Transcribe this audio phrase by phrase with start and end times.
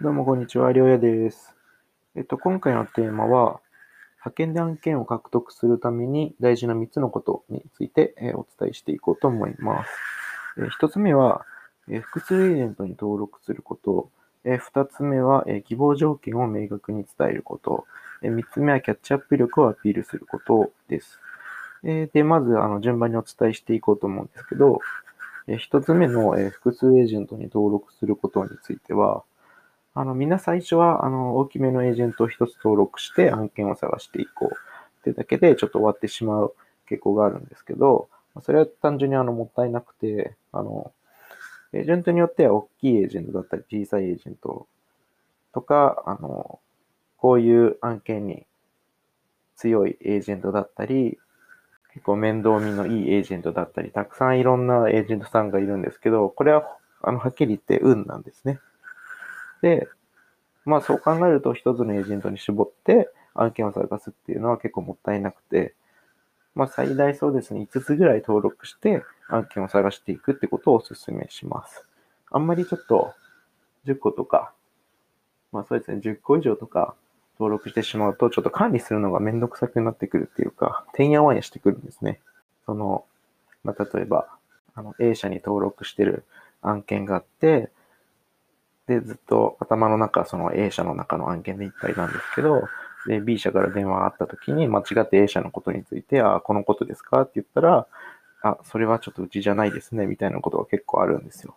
[0.00, 1.56] どうもこんにちは、りょうやです。
[2.14, 3.60] えっと、今回のテーマは、
[4.18, 9.90] 派遣で案件を獲得するために大事な3つのことについて、えお伝えしていこうと思います。
[10.56, 11.44] え1つ目は、
[11.90, 14.08] え複数エージェントに登録すること。
[14.44, 17.84] え2つ目は、え希望条件を明確に伝えること。
[18.22, 21.18] え3つ目は、キャッチアップ力をアピールすることです。
[21.82, 24.78] えで、まず、あの、順番にお伝えしていこうと思うんですけど、
[25.48, 29.24] え1つ目の、え複数エージェントに登録することについては、
[29.98, 34.56] あの、みんな最初は、あの、大きめのエージェントを一つ登録して案件を探していこう
[35.00, 36.54] ってだけでちょっと終わってしまう
[36.88, 38.08] 傾向があるんですけど、
[38.40, 40.92] それは単純にあの、もったいなくて、あの、
[41.72, 44.68] エージェントによっては大きいエージェントだったり小さいエージェント
[45.52, 46.60] とか、あの、
[47.16, 48.46] こういう案件に
[49.56, 51.18] 強いエージェントだったり、
[51.92, 56.62] 結構面倒見のいいエージェントだったり、たくさんいろんなエージェントさんがいるんですけど、これは、
[57.02, 58.60] あの、はっきり言って運なんですね。
[59.62, 59.88] で、
[60.64, 65.74] まあそう考えると一つのエージェントに絞って案件を探すっていうのは結構もったいなくて、
[66.54, 71.84] まあ最大そうですね、5つぐらい登録して案件を探していくってことをお勧めします。
[72.30, 73.14] あんまりちょっと
[73.86, 74.52] 10個とか、
[75.52, 76.94] まあそうですね、10個以上とか
[77.38, 82.20] 登録してしまうと、ちょっと管理するのがめんどくさくなってくるっていうか、てんやわんやしてくるんですね。
[82.66, 83.04] その、
[83.62, 84.28] まあ例えば、
[84.74, 86.24] あの A 社に登録してる
[86.60, 87.70] 案件があって、
[88.88, 92.64] で、ずっと頭の中、その A 社の中の案件でいっぱいなんですけど、
[93.06, 97.22] で、B 社から電話があった時に間違って A 社のことについて、あ、このことですか？
[97.22, 97.86] って言ったら、
[98.42, 101.54] あ、それはちょっとうちじゃないですね、みたいなことが結構あるんですよ。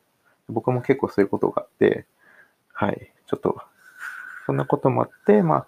[0.50, 2.06] 僕も結構そういうことがあって、
[2.74, 3.62] はい、ちょっと、
[4.46, 5.68] そんなこともあって、まあ、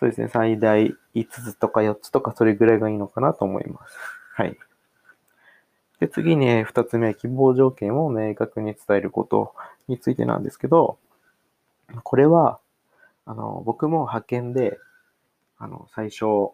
[0.00, 3.96] そうですね、最大5つとか4つとかそれぐらいがいいのかなと思います。
[4.34, 4.56] はい。
[6.00, 9.54] で、次に2つ目、希望条件を明確に伝えること
[9.88, 10.98] についてなんですけど、
[12.02, 12.58] これは、
[13.24, 14.78] あの、僕も派遣で、
[15.58, 16.52] あの、最初、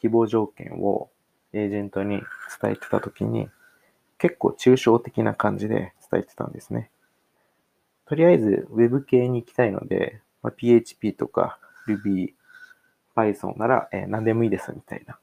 [0.00, 1.10] 希望条件を
[1.52, 2.20] エージェントに
[2.60, 3.48] 伝えてたときに、
[4.18, 6.90] 結構抽象的な感じで伝えてたんですね。
[8.06, 11.58] とりあえず Web 系に行きたいので、まあ、PHP とか
[11.88, 12.34] Ruby、
[13.16, 15.18] Python なら、えー、何でもいいですみたいな。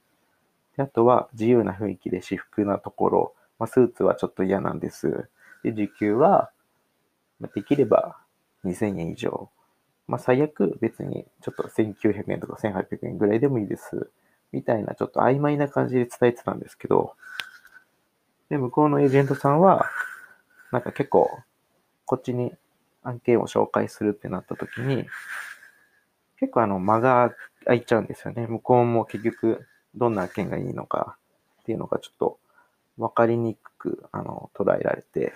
[0.77, 5.29] であとは自由な雰囲気で私服なところ、まあ、スーツはちょっと嫌なんです。
[5.63, 6.49] で、時給は、
[7.39, 8.17] ま、できれば
[8.65, 9.51] 2000円以上。
[10.07, 14.09] まあ、最悪別にちょっと1900円とか1800円ぐらいでもいいです。
[14.51, 17.13] みたいなちょっと曖昧な感じで伝えてたんですけど、
[18.49, 19.85] で、向こうのエージェントさんは、
[20.71, 21.29] なんか結構、
[22.05, 22.51] こっちに
[23.03, 25.05] 案件を紹介するってなった時に、
[26.39, 27.35] 結構あの間が
[27.65, 28.47] 空いちゃうんですよね。
[28.47, 31.15] 向こうも結局どんな案件がいいのか
[31.61, 32.39] っていうのがちょっと
[33.01, 35.33] 分かりにくく、あの、捉えられて、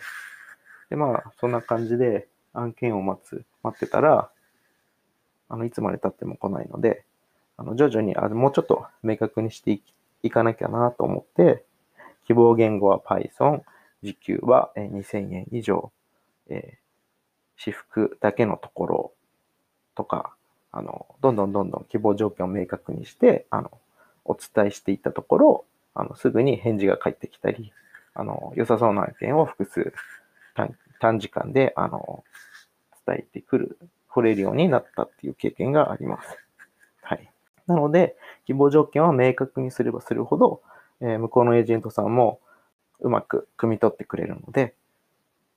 [0.90, 4.30] で、まあ、そんな感じで案件を待つ、待ってたら、
[5.50, 7.04] あの、いつまで経っても来ないので、
[7.58, 9.80] あの、徐々に、あもうちょっと明確にして
[10.22, 11.64] いかなきゃなと思って、
[12.28, 13.62] 希望言語は Python、
[14.04, 15.92] 時給は2000円以上、
[16.48, 19.14] えー、私服だけのところ
[19.96, 20.36] とか、
[20.72, 23.72] あの、どんどんどんどん希望条件を明確にして、あの、
[24.24, 25.66] お伝えしていったところ、
[25.96, 27.74] あの、すぐに返事が返ってきたり、
[28.14, 29.94] あの、良さそうな案件を複数
[31.00, 32.24] 短時間で、あの、
[33.08, 33.80] 伝えてくる、
[34.10, 36.38] 来れるようになったっていう経験があります。
[37.02, 37.32] はい。
[37.68, 40.62] なので、希望条件を明確にすればするほど、
[41.02, 42.40] えー、向こうのエージェントさんも
[43.00, 44.76] うまく汲み取ってくれるので、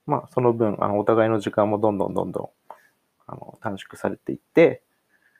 [0.05, 2.73] まあ、その分、あの、お互いの時間もどんどんどんどん、
[3.27, 4.81] あの、短縮されていって、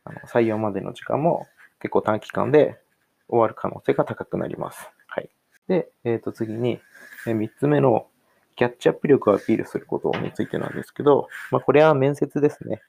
[0.03, 1.47] あの、採用までの時間も
[1.79, 2.79] 結構短期間で
[3.29, 4.89] 終わる可能性が高くなります。
[5.07, 5.29] はい。
[5.67, 6.79] で、えっ、ー、と、次に、
[7.27, 8.07] え、3つ目の
[8.55, 12.81] キャッチアップ力をアピールすることについてなんですけど、まあ、これは面接ですね。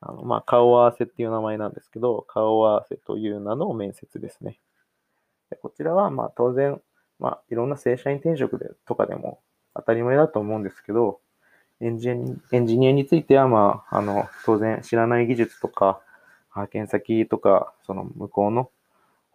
[0.00, 4.58] あの、まあ、顔合わせっていう名前なんですけど、顔合わせという名の面接ですね。
[5.50, 6.80] でこちらは、ま、当然、
[7.18, 9.40] まあ、いろんな正社員転職でとかでも
[9.74, 11.20] 当たり前だと思うんですけど、
[11.80, 16.00] エンジニエンジニアについては、まあ、あの、当然知らない技術とか、
[16.54, 18.70] 派遣先とか、その向こうの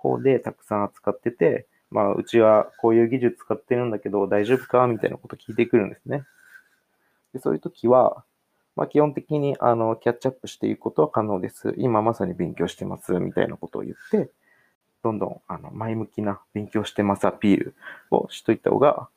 [0.01, 4.87] 方でたくさん扱ってて、まあ、うちはこういう技術使ってるんだけど大丈夫か？
[4.87, 6.23] みたいなこと聞いてくるんですね。
[7.33, 8.23] でそういう時は、
[8.75, 11.73] まあ、基本的にあのキャッチアップしていくことは可能です。
[11.77, 14.29] 今まさに勉強してます、みたいなことを言って、
[15.03, 17.75] どんどんあの前向きな勉強してますアピール
[18.11, 19.09] をしといた方が、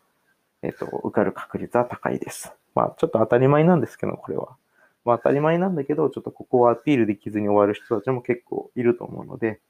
[0.63, 2.53] えっ、ー、と、受かる確率は高いです。
[2.75, 4.57] まあ、ちょっと当たり前なんですけど、これは。
[5.05, 9.61] まあ、当たり前なんだけど、ちょっとここはアピールできずに終わる人たちも結構いると思うので、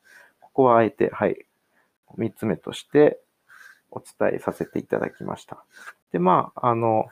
[0.54, 1.46] ここはあえて、はい、
[2.16, 3.18] 3つ目として
[3.90, 5.64] お伝えさせていただきました。
[6.12, 7.06] で、まあ、あの、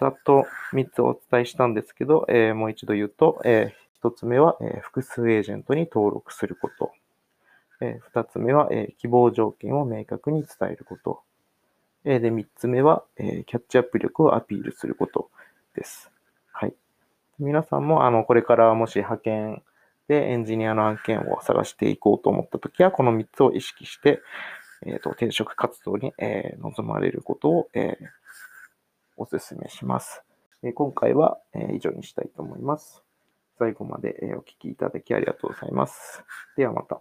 [0.00, 6.92] ざっと3つお伝えしたんですけど、えー、もう一度言うと、えー、1つ目は、えー、複数エージェントに登録すること。
[7.82, 11.20] えー、2つ目は、えー、希望条件を明確に伝えること。
[12.06, 15.28] えー、で、3つ目は、えー、キャッチアップ力をアピールすること
[15.76, 16.10] です。
[16.50, 16.74] はい。
[17.38, 19.62] 皆さんも、あの、これからもし派遣
[20.08, 24.20] でエンジニアの案件を探していこうと思ったときは、この3つを意識して、
[24.86, 27.94] え、ー、と、転職活動に、えー、臨まれることを、えー、
[29.16, 30.22] お勧めします。
[30.62, 33.04] え今回は、え以上にしたいと思います。
[33.58, 36.24] 最後まで、えお聴きいただきありがとうございます。
[36.56, 36.98] ではまた。